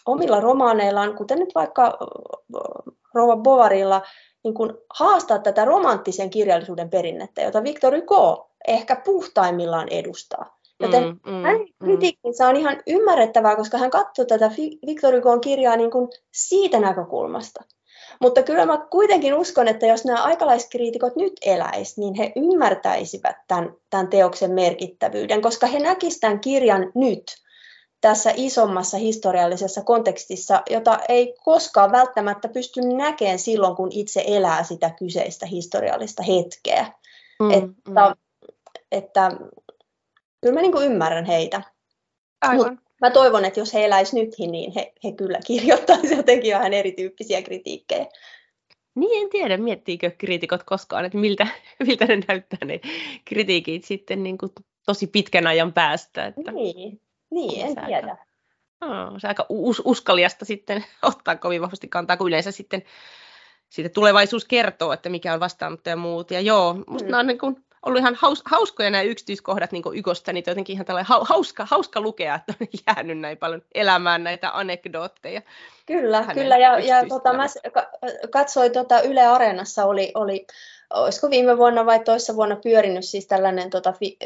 [0.05, 1.97] omilla romaaneillaan, kuten nyt vaikka
[3.13, 4.01] Rova Bovarilla,
[4.43, 10.58] niin kuin haastaa tätä romanttisen kirjallisuuden perinnettä, jota Victor Hugo ehkä puhtaimmillaan edustaa.
[10.79, 11.85] Joten mm, mm, hänen mm.
[11.85, 14.51] kritiikkinsä on ihan ymmärrettävää, koska hän katsoo tätä
[14.85, 17.63] Victor Hugon kirjaa niin kuin siitä näkökulmasta.
[18.21, 23.73] Mutta kyllä mä kuitenkin uskon, että jos nämä aikalaiskriitikot nyt eläisivät, niin he ymmärtäisivät tämän,
[23.89, 27.23] tämän teoksen merkittävyyden, koska he näkisivät tämän kirjan nyt
[28.01, 34.89] tässä isommassa historiallisessa kontekstissa, jota ei koskaan välttämättä pysty näkemään silloin, kun itse elää sitä
[34.89, 36.91] kyseistä historiallista hetkeä.
[37.39, 37.95] Mm, että, mm.
[38.91, 39.31] että
[40.41, 41.61] kyllä mä niin kuin ymmärrän heitä.
[42.41, 42.73] Aivan.
[42.73, 46.73] Mut mä toivon, että jos he eläisivät nyt, niin he, he kyllä kirjoittaisivat jotenkin vähän
[46.73, 48.05] erityyppisiä kritiikkejä.
[48.95, 51.47] Niin, en tiedä, miettiikö kriitikot koskaan, että miltä,
[51.87, 52.79] miltä ne näyttää ne
[53.25, 54.51] kritiikit sitten niin kuin
[54.85, 56.25] tosi pitkän ajan päästä.
[56.25, 58.17] Että niin, niin en tiedä.
[58.81, 62.83] Aika, no, se aika us, uskaliasta sitten ottaa kovin vahvasti kantaa, kun yleensä sitten
[63.69, 66.31] siitä tulevaisuus kertoo, että mikä on vastaanotto ja muut.
[66.31, 67.11] Ja joo, musta mm.
[67.11, 70.85] nämä on niin kuin ollut ihan haus, hauskoja nämä yksityiskohdat niin Ykosta, niin jotenkin ihan
[70.85, 75.41] tällainen hauska, hauska lukea, että on jäänyt näin paljon elämään näitä anekdootteja.
[75.85, 76.57] Kyllä, kyllä.
[76.57, 77.45] Ja, ja tota, mä
[78.29, 80.45] katsoin tota Yle Areenassa oli, oli
[80.93, 84.17] olisiko viime vuonna vai toissa vuonna pyörinyt siis tällainen tota, fi,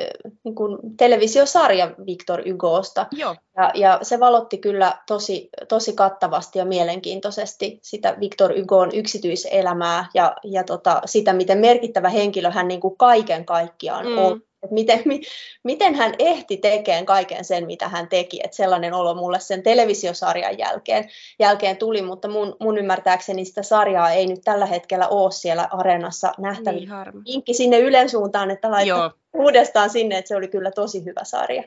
[0.44, 3.06] niin kuin televisiosarja Victor Hugosta.
[3.12, 3.36] Joo.
[3.58, 10.36] Ja, ja se valotti kyllä tosi, tosi kattavasti ja mielenkiintoisesti sitä Victor Hugon yksityiselämää ja,
[10.44, 14.18] ja tota, sitä, miten merkittävä henkilö hän niin kuin kaiken kaikkiaan mm.
[14.18, 15.22] on että miten, mi,
[15.64, 18.40] miten hän ehti tekemään kaiken sen, mitä hän teki.
[18.44, 24.12] Että sellainen olo mulle sen televisiosarjan jälkeen, jälkeen tuli, mutta mun, mun ymmärtääkseni sitä sarjaa
[24.12, 27.04] ei nyt tällä hetkellä ole siellä areenassa nähtävillä.
[27.04, 31.24] Niin Vinkki sinne Ylen suuntaan, että laittaa uudestaan sinne, että se oli kyllä tosi hyvä
[31.24, 31.64] sarja.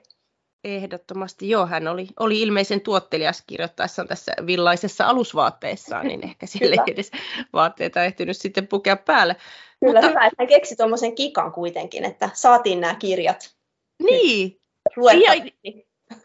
[0.67, 6.93] Ehdottomasti joo, hän oli, oli ilmeisen tuottelias kirjoittaessaan tässä villaisessa alusvaatteessaan, niin ehkä siellä ei
[6.93, 7.11] edes
[7.53, 9.37] vaatteita ehtinyt sitten pukea päälle.
[9.81, 10.09] Kyllä, Mutta...
[10.09, 13.57] hyvä, että hän keksi tuommoisen kikan kuitenkin, että saatiin nämä kirjat.
[14.03, 14.61] Niin.
[14.97, 15.35] Ja,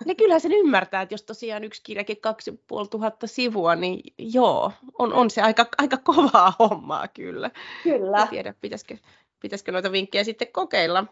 [0.06, 5.14] ja kyllähän sen ymmärtää, että jos tosiaan yksi kirjakin kaksi tuhatta sivua, niin joo, on,
[5.14, 7.52] on se aika, aika kovaa hommaa kyllä.
[7.84, 8.22] Kyllä.
[8.22, 8.98] En tiedä, pitäisikö,
[9.40, 11.06] pitäisikö noita vinkkejä sitten kokeilla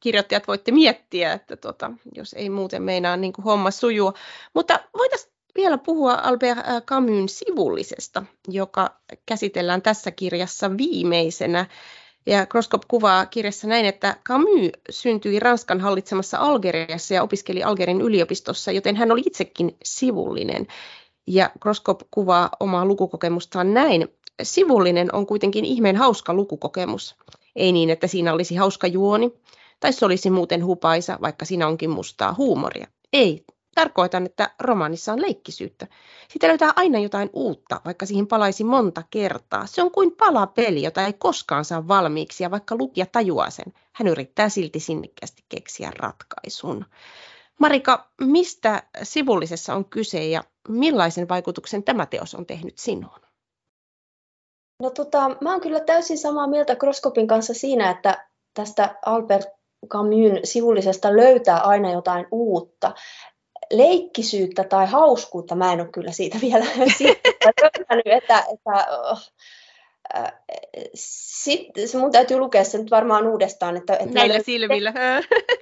[0.00, 4.12] kirjoittajat voitte miettiä, että tota, jos ei muuten meinaa niin kuin homma sujua.
[4.54, 8.90] Mutta voitaisiin vielä puhua Albert äh, Camusin sivullisesta, joka
[9.26, 11.66] käsitellään tässä kirjassa viimeisenä.
[12.26, 18.72] Ja Kroskop kuvaa kirjassa näin, että Camus syntyi Ranskan hallitsemassa Algeriassa ja opiskeli Algerin yliopistossa,
[18.72, 20.66] joten hän oli itsekin sivullinen.
[21.26, 24.08] Ja Kroskop kuvaa omaa lukukokemustaan näin.
[24.42, 27.16] Sivullinen on kuitenkin ihmeen hauska lukukokemus.
[27.56, 29.32] Ei niin, että siinä olisi hauska juoni,
[29.80, 32.86] tai se olisi muuten hupaisa, vaikka siinä onkin mustaa huumoria.
[33.12, 35.86] Ei, tarkoitan, että romaanissa on leikkisyyttä.
[36.28, 39.66] Siitä löytää aina jotain uutta, vaikka siihen palaisi monta kertaa.
[39.66, 44.08] Se on kuin palapeli, jota ei koskaan saa valmiiksi, ja vaikka lukija tajuaa sen, hän
[44.08, 46.84] yrittää silti sinnikkäästi keksiä ratkaisun.
[47.60, 53.20] Marika, mistä sivullisessa on kyse ja millaisen vaikutuksen tämä teos on tehnyt sinuun?
[54.82, 59.55] No tota, mä oon kyllä täysin samaa mieltä Kroskopin kanssa siinä, että tästä Albert
[59.88, 62.94] Camusin sivullisesta löytää aina jotain uutta.
[63.72, 66.64] Leikkisyyttä tai hauskuutta mä en ole kyllä siitä vielä
[66.98, 67.18] siitä,
[68.04, 69.18] että, että oh,
[70.94, 73.76] sitten mun täytyy lukea se nyt varmaan uudestaan.
[73.76, 74.92] Että, että Näillä silmillä.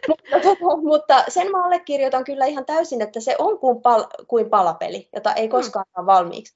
[0.09, 5.09] mutta, mutta sen mä allekirjoitan kyllä ihan täysin, että se on kuin, pal, kuin palapeli,
[5.14, 6.55] jota ei koskaan saa valmiiksi.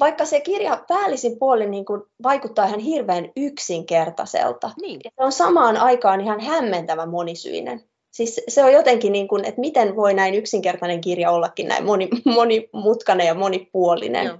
[0.00, 4.70] Vaikka se kirja päällisin puolin niin kuin vaikuttaa ihan hirveän yksinkertaiselta.
[4.80, 5.00] Niin.
[5.04, 7.84] se on samaan aikaan ihan hämmentävä monisyinen.
[8.10, 12.08] Siis se on jotenkin niin kuin, että miten voi näin yksinkertainen kirja ollakin näin moni,
[12.24, 14.26] monimutkainen ja monipuolinen.
[14.26, 14.38] Joo.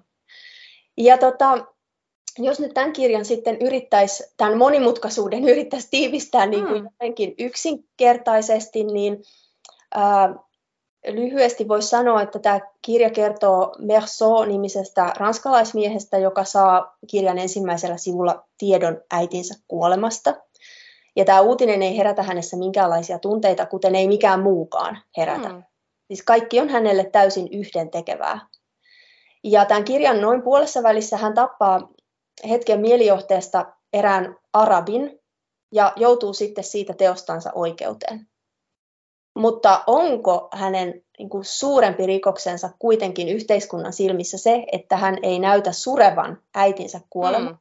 [0.97, 1.67] Ja tota,
[2.39, 6.89] jos nyt tämän kirjan sitten yrittäisi, tämän monimutkaisuuden yrittäisi tiivistää niin kuin mm.
[6.93, 9.23] jotenkin yksinkertaisesti, niin
[9.95, 10.35] ää,
[11.09, 19.01] lyhyesti voisi sanoa, että tämä kirja kertoo Merceau-nimisestä ranskalaismiehestä, joka saa kirjan ensimmäisellä sivulla tiedon
[19.13, 20.35] äitinsä kuolemasta.
[21.17, 25.49] Ja tämä uutinen ei herätä hänessä minkäänlaisia tunteita, kuten ei mikään muukaan herätä.
[25.49, 25.63] Mm.
[26.07, 28.41] Siis kaikki on hänelle täysin yhdentekevää.
[29.45, 31.89] Ja tämän kirjan noin puolessa välissä hän tappaa
[32.49, 35.21] hetken mielijohteesta erään arabin
[35.73, 38.29] ja joutuu sitten siitä teostansa oikeuteen.
[39.35, 45.73] Mutta onko hänen niin kuin, suurempi rikoksensa kuitenkin yhteiskunnan silmissä se, että hän ei näytä
[45.73, 47.59] surevan äitinsä kuolema, mm.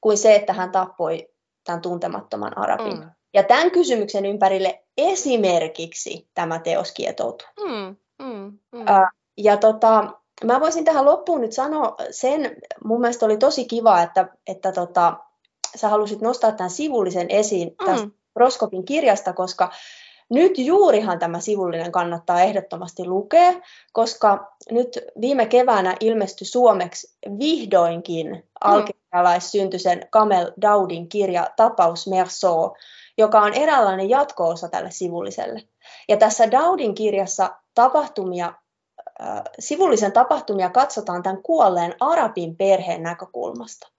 [0.00, 1.28] kuin se, että hän tappoi
[1.64, 2.98] tämän tuntemattoman arabin?
[2.98, 3.10] Mm.
[3.34, 7.48] Ja tämän kysymyksen ympärille esimerkiksi tämä teos kietoutuu.
[7.60, 7.96] Mm.
[8.22, 8.58] Mm.
[8.72, 8.84] Mm.
[9.36, 10.12] ja tota,
[10.44, 15.16] mä voisin tähän loppuun nyt sanoa sen, mun mielestä oli tosi kiva, että, että tota,
[15.76, 17.86] sä halusit nostaa tämän sivullisen esiin mm.
[17.86, 19.70] tästä Roskopin kirjasta, koska
[20.30, 23.52] nyt juurihan tämä sivullinen kannattaa ehdottomasti lukea,
[23.92, 28.42] koska nyt viime keväänä ilmestyi suomeksi vihdoinkin mm.
[28.60, 32.74] alkerialaissyntyisen Kamel Daudin kirja Tapaus Merceau,
[33.18, 35.62] joka on eräänlainen jatko-osa tälle sivulliselle.
[36.08, 38.54] Ja tässä Daudin kirjassa tapahtumia
[39.58, 43.93] sivullisen tapahtumia katsotaan tämän kuolleen arabin perheen näkökulmasta.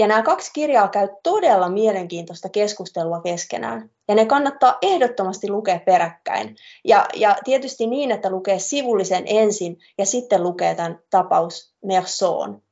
[0.00, 3.90] Ja nämä kaksi kirjaa käy todella mielenkiintoista keskustelua keskenään.
[4.08, 6.56] Ja ne kannattaa ehdottomasti lukea peräkkäin.
[6.84, 12.62] Ja, ja tietysti niin, että lukee sivullisen ensin ja sitten lukee tämän tapaus Mersoon.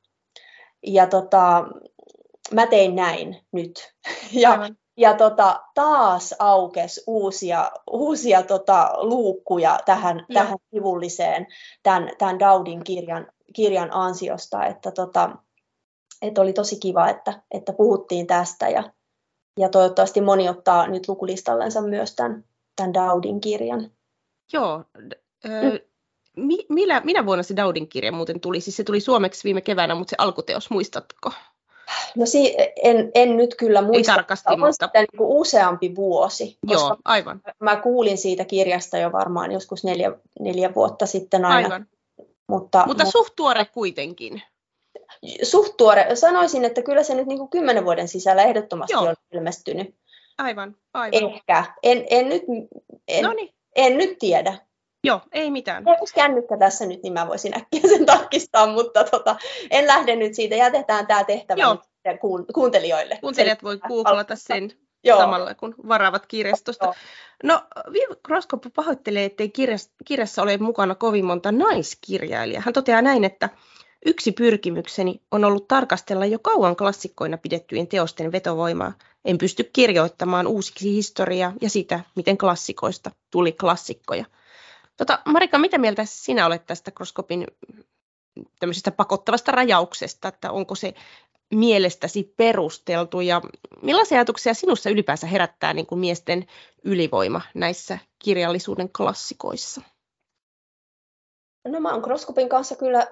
[0.87, 1.65] Ja tota,
[2.53, 3.93] mä tein näin nyt.
[4.31, 11.47] Ja, ja tota, taas aukes uusia, uusia tota, luukkuja tähän, tähän sivulliseen
[11.83, 15.37] tämän, tämän Daudin kirjan, kirjan ansiosta, että, tota,
[16.21, 18.83] että oli tosi kiva, että, että puhuttiin tästä ja,
[19.59, 22.43] ja toivottavasti moni ottaa nyt lukulistallensa myös tämän,
[22.75, 23.91] tämän Daudin kirjan.
[24.53, 24.83] Joo,
[25.45, 25.79] ö,
[26.37, 28.61] mi, minä, minä vuonna se Daudin kirja muuten tuli?
[28.61, 31.31] Siis se tuli suomeksi viime keväänä, mutta se alkuteos, muistatko?
[32.15, 34.11] No si- en, en nyt kyllä muista.
[34.11, 34.87] Ei tarkasti, on mutta...
[34.87, 36.57] Sitä niin useampi vuosi.
[36.67, 37.41] Joo, aivan.
[37.59, 41.65] Mä kuulin siitä kirjasta jo varmaan joskus neljä, neljä vuotta sitten aina.
[41.65, 41.87] Aivan.
[42.47, 44.41] Mutta, mutta suht tuore kuitenkin.
[45.43, 46.15] Suht tuore.
[46.15, 49.03] Sanoisin, että kyllä se nyt niin kuin kymmenen vuoden sisällä ehdottomasti Joo.
[49.03, 49.95] on ilmestynyt.
[50.37, 51.33] Aivan, aivan.
[51.33, 51.63] Ehkä.
[51.83, 52.43] En, en, nyt,
[53.07, 53.25] en,
[53.75, 54.57] en nyt tiedä.
[55.03, 55.83] Joo, ei mitään.
[56.01, 59.35] Jos kännykkä tässä nyt, niin mä voisin äkkiä sen tarkistaa, mutta tota,
[59.71, 60.55] en lähde nyt siitä.
[60.55, 61.77] Jätetään tämä tehtävä Joo.
[62.05, 62.19] nyt
[62.53, 63.17] kuuntelijoille.
[63.21, 64.71] Kuuntelijat voi googlata sen
[65.03, 65.19] Joo.
[65.19, 66.85] samalla, kun varaavat kirjastosta.
[66.85, 66.93] Joo.
[67.43, 67.61] No,
[67.93, 72.61] Viv Kroskop pahoittelee, ettei kirjassa, kirjassa ole mukana kovin monta naiskirjailijaa.
[72.65, 73.49] Hän toteaa näin, että
[74.05, 78.93] yksi pyrkimykseni on ollut tarkastella jo kauan klassikkoina pidettyjen teosten vetovoimaa.
[79.25, 84.25] En pysty kirjoittamaan uusiksi historiaa ja sitä, miten klassikoista tuli klassikkoja–
[84.99, 87.47] Tota, Marika, mitä mieltä sinä olet tästä Kroskopin
[88.59, 90.93] tämmöisestä pakottavasta rajauksesta, että onko se
[91.53, 93.41] mielestäsi perusteltu ja
[93.81, 96.45] millaisia ajatuksia sinussa ylipäänsä herättää niin kuin miesten
[96.83, 99.81] ylivoima näissä kirjallisuuden klassikoissa?
[101.67, 103.07] No mä oon Kroskopin kanssa kyllä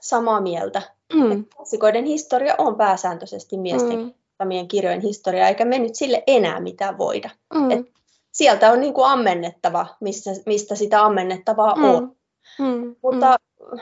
[0.00, 0.82] samaa mieltä.
[1.14, 1.44] Mm.
[1.56, 4.68] Klassikoiden historia on pääsääntöisesti miesten mm.
[4.68, 7.30] kirjojen historia, eikä me nyt sille enää mitään voida.
[7.54, 7.70] Mm.
[7.70, 7.86] Et
[8.32, 11.84] sieltä on niin kuin ammennettava, missä, mistä sitä ammennettavaa mm.
[11.84, 12.16] on.
[12.58, 12.96] Mm.
[13.02, 13.38] Mutta
[13.72, 13.78] mm.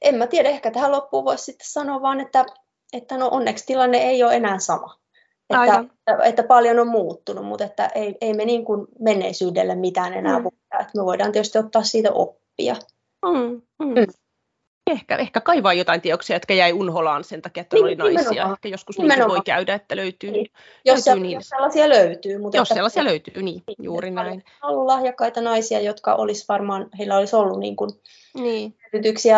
[0.00, 2.46] en mä tiedä, ehkä tähän loppuun voisi sitten sanoa vaan, että,
[2.92, 4.96] että no onneksi tilanne ei ole enää sama.
[5.50, 10.12] Että, että, että paljon on muuttunut, mutta että ei, ei me niin kuin menneisyydelle mitään
[10.12, 10.44] enää mm.
[10.44, 10.80] voida.
[10.80, 12.76] Että me voidaan tietysti ottaa siitä oppia.
[13.26, 13.62] Mm.
[13.78, 13.94] Mm.
[13.94, 14.06] Mm
[14.92, 18.30] ehkä, ehkä kaivaa jotain teoksia, jotka jäi unholaan sen takia, että niin, oli naisia.
[18.30, 18.52] Nimenomaan.
[18.52, 20.30] Ehkä joskus niitä voi käydä, että löytyy.
[20.30, 20.46] Niin.
[20.84, 21.34] Jos, löytyy niin.
[21.34, 22.38] jos sellaisia löytyy.
[22.38, 24.44] Mutta jos että, sellaisia löytyy, niin, niin juuri näin.
[24.62, 27.90] On ollut lahjakkaita naisia, jotka olisi varmaan, heillä olisi ollut niin kuin
[28.34, 28.76] niin.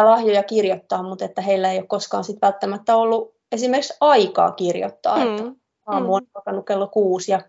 [0.05, 5.31] lahjoja kirjoittaa, mutta että heillä ei ole koskaan sit välttämättä ollut esimerkiksi aikaa kirjoittaa, mm.
[5.31, 5.45] että
[5.87, 6.29] aamu on mm.
[6.35, 7.41] alkanut kello kuusi ja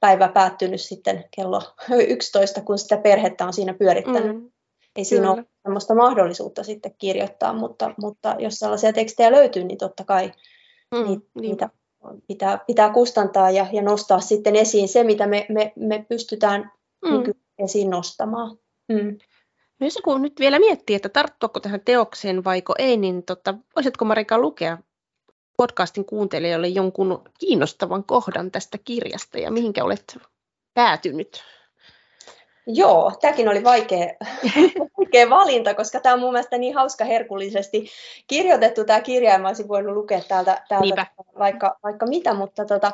[0.00, 1.62] päivä päättynyt sitten kello
[2.08, 4.36] 11, kun sitä perhettä on siinä pyörittänyt.
[4.36, 4.50] Mm.
[4.96, 5.32] Ei siinä Kyllä.
[5.32, 10.32] ole sellaista mahdollisuutta sitten kirjoittaa, mutta, mutta jos sellaisia tekstejä löytyy, niin totta kai
[10.94, 11.70] mm, niitä, niitä
[12.26, 16.72] pitää, pitää kustantaa ja, ja nostaa sitten esiin se, mitä me, me, me pystytään
[17.04, 17.32] mm.
[17.58, 18.58] esiin nostamaan.
[18.88, 19.18] Mm.
[19.80, 24.04] No jos joku nyt vielä miettii, että tarttuako tähän teokseen vaiko ei, niin tota, voisitko
[24.04, 24.78] Marika lukea
[25.56, 30.18] podcastin kuuntelijoille jonkun kiinnostavan kohdan tästä kirjasta ja mihinkä olet
[30.74, 31.42] päätynyt?
[32.66, 34.06] Joo, tämäkin oli vaikea,
[34.98, 37.86] vaikea valinta, koska tämä on mun mielestä niin hauska herkullisesti
[38.26, 41.06] kirjoitettu tämä kirja, ja mä olisin voinut lukea täältä, täältä
[41.38, 42.92] vaikka, vaikka mitä, mutta tota,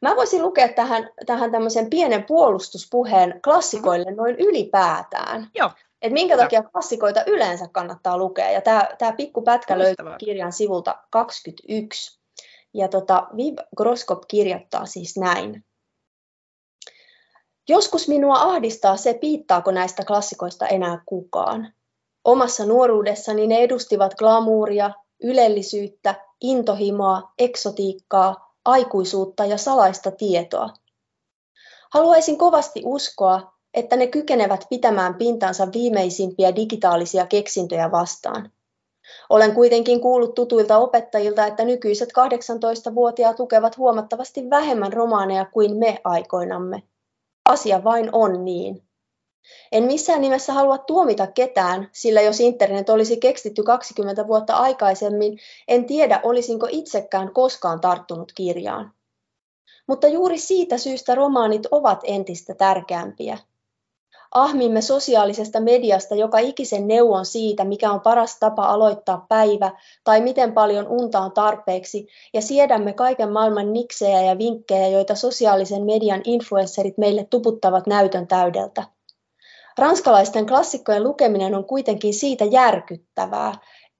[0.00, 5.48] mä voisin lukea tähän, tähän tämmöisen pienen puolustuspuheen klassikoille noin ylipäätään.
[5.54, 5.70] Joo.
[6.02, 8.50] Et minkä takia klassikoita yleensä kannattaa lukea.
[8.50, 12.20] Ja tämä, tämä pikku pätkä löytyy kirjan sivulta 21.
[12.74, 15.64] Ja tota, Viv Groskop kirjoittaa siis näin.
[17.68, 21.72] Joskus minua ahdistaa se, piittaako näistä klassikoista enää kukaan.
[22.24, 24.90] Omassa nuoruudessani ne edustivat glamuuria,
[25.22, 30.70] ylellisyyttä, intohimoa, eksotiikkaa, aikuisuutta ja salaista tietoa.
[31.92, 38.52] Haluaisin kovasti uskoa, että ne kykenevät pitämään pintansa viimeisimpiä digitaalisia keksintöjä vastaan.
[39.30, 46.82] Olen kuitenkin kuullut tutuilta opettajilta, että nykyiset 18-vuotiaat lukevat huomattavasti vähemmän romaaneja kuin me aikoinamme.
[47.44, 48.82] Asia vain on niin.
[49.72, 55.84] En missään nimessä halua tuomita ketään, sillä jos internet olisi keksitty 20 vuotta aikaisemmin, en
[55.84, 58.92] tiedä olisinko itsekään koskaan tarttunut kirjaan.
[59.86, 63.38] Mutta juuri siitä syystä romaanit ovat entistä tärkeämpiä
[64.34, 69.72] ahmimme sosiaalisesta mediasta joka ikisen neuvon siitä, mikä on paras tapa aloittaa päivä
[70.04, 75.84] tai miten paljon unta on tarpeeksi, ja siedämme kaiken maailman niksejä ja vinkkejä, joita sosiaalisen
[75.84, 78.82] median influencerit meille tuputtavat näytön täydeltä.
[79.78, 83.54] Ranskalaisten klassikkojen lukeminen on kuitenkin siitä järkyttävää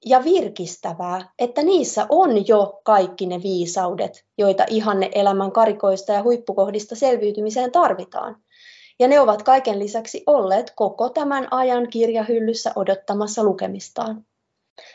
[0.05, 6.95] ja virkistävää, että niissä on jo kaikki ne viisaudet, joita ihanne elämän karikoista ja huippukohdista
[6.95, 8.35] selviytymiseen tarvitaan
[8.99, 14.25] ja ne ovat kaiken lisäksi olleet koko tämän ajan kirjahyllyssä odottamassa lukemistaan.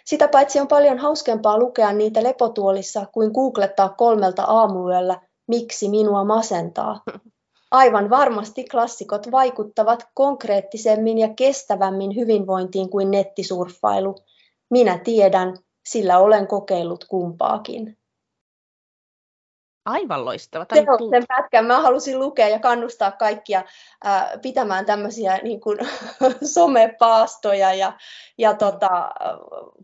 [0.05, 7.03] Sitä paitsi on paljon hauskempaa lukea niitä lepotuolissa kuin googlettaa kolmelta aamuyöllä, miksi minua masentaa.
[7.71, 14.15] Aivan varmasti klassikot vaikuttavat konkreettisemmin ja kestävämmin hyvinvointiin kuin nettisurffailu.
[14.71, 15.57] Minä tiedän,
[15.89, 18.00] sillä olen kokeillut kumpaakin.
[19.90, 20.66] Aivan loistava.
[20.74, 21.64] Se on sen pätkän.
[21.64, 23.64] Mä halusin lukea ja kannustaa kaikkia
[24.05, 25.79] ää, pitämään tämmöisiä niin kuin,
[26.55, 27.92] somepaastoja ja,
[28.38, 29.11] ja tota,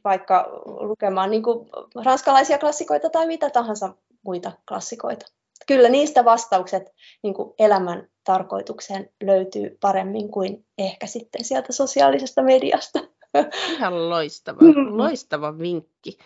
[0.05, 1.69] vaikka lukemaan niin kuin,
[2.05, 5.27] ranskalaisia klassikoita tai mitä tahansa muita klassikoita.
[5.67, 6.83] Kyllä niistä vastaukset
[7.23, 12.99] niin kuin elämän tarkoitukseen löytyy paremmin kuin ehkä sitten sieltä sosiaalisesta mediasta.
[13.73, 14.99] Ihan loistava, mm.
[14.99, 16.19] loistava vinkki.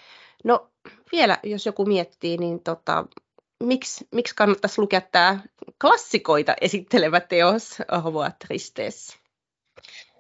[0.45, 0.71] No
[1.13, 3.05] vielä, jos joku miettii, niin tota,
[3.61, 5.41] miksi, miksi kannattaisi lukea tämä
[5.81, 7.79] klassikoita esittelevä teos
[8.47, 9.17] Tristesse?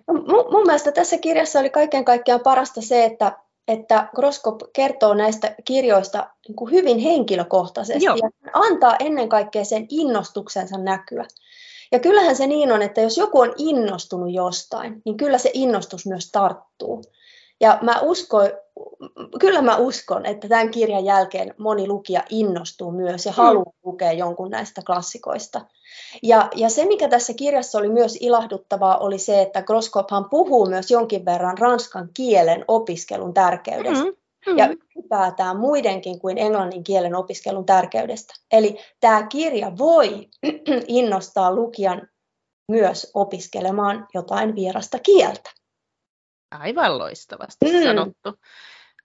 [0.06, 5.14] No, mun, mun mielestä tässä kirjassa oli kaiken kaikkiaan parasta se, että, että Groskop kertoo
[5.14, 8.16] näistä kirjoista niin kuin hyvin henkilökohtaisesti Joo.
[8.16, 11.24] ja antaa ennen kaikkea sen innostuksensa näkyä.
[11.92, 16.06] Ja kyllähän se niin on, että jos joku on innostunut jostain, niin kyllä se innostus
[16.06, 17.02] myös tarttuu.
[17.60, 18.50] Ja mä uskon,
[19.40, 23.36] kyllä mä uskon, että tämän kirjan jälkeen moni lukija innostuu myös ja mm.
[23.36, 25.60] haluaa lukea jonkun näistä klassikoista.
[26.22, 30.90] Ja, ja se, mikä tässä kirjassa oli myös ilahduttavaa, oli se, että Groskophan puhuu myös
[30.90, 34.04] jonkin verran ranskan kielen opiskelun tärkeydestä.
[34.04, 34.12] Mm.
[34.46, 34.58] Mm.
[34.58, 38.34] Ja ylipäätään muidenkin kuin englannin kielen opiskelun tärkeydestä.
[38.52, 40.28] Eli tämä kirja voi
[40.86, 42.08] innostaa lukijan
[42.68, 45.50] myös opiskelemaan jotain vierasta kieltä.
[46.50, 47.82] Aivan loistavasti mm.
[47.84, 48.38] sanottu.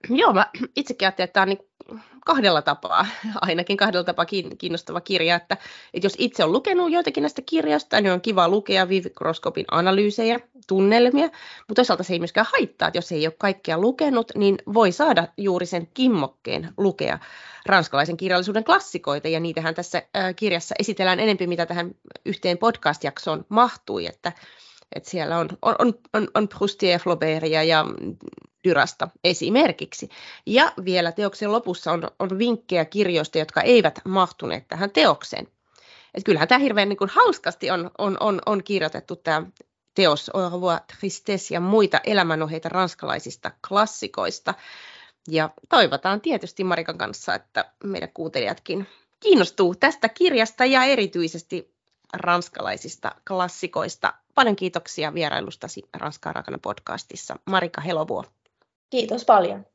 [0.08, 3.06] Joo, mä itsekin ajattelin, että tämä on niin kahdella tapaa,
[3.40, 4.26] ainakin kahdella tapaa
[4.58, 5.56] kiinnostava kirja, että,
[5.94, 10.40] että jos itse on lukenut joitakin näistä kirjoista, niin on kiva lukea Viv Groskopin analyysejä,
[10.66, 14.92] tunnelmia, mutta toisaalta se ei myöskään haittaa, että jos ei ole kaikkea lukenut, niin voi
[14.92, 17.18] saada juuri sen kimmokkeen lukea
[17.66, 20.02] ranskalaisen kirjallisuuden klassikoita, ja niitähän tässä
[20.36, 21.90] kirjassa esitellään enempi, mitä tähän
[22.24, 24.32] yhteen podcast-jaksoon mahtui, että
[24.94, 27.84] että siellä on, on, on, on Proustia ja Flaubertia ja
[28.64, 30.08] Dyrasta esimerkiksi.
[30.46, 35.48] Ja vielä teoksen lopussa on, on vinkkejä kirjoista, jotka eivät mahtuneet tähän teokseen.
[36.14, 39.46] Et kyllähän tämä hirveän niin kuin, hauskasti on, on, on, on kirjoitettu tämä
[39.94, 44.54] teos revoir tristesse ja muita elämänoheita ranskalaisista klassikoista.
[45.28, 48.86] Ja toivotaan tietysti Marikan kanssa, että meidän kuuntelijatkin
[49.20, 51.74] kiinnostuu tästä kirjasta ja erityisesti
[52.12, 54.14] ranskalaisista klassikoista.
[54.36, 57.36] Paljon kiitoksia vierailustasi Ranskaa rakana podcastissa.
[57.46, 58.24] Marika Helovuo.
[58.90, 59.66] Kiitos paljon.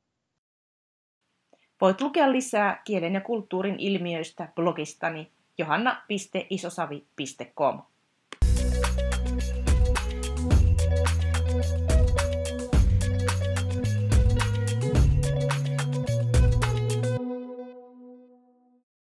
[1.82, 7.82] Voit lukea lisää kielen ja kulttuurin ilmiöistä blogistani johanna.isosavi.com.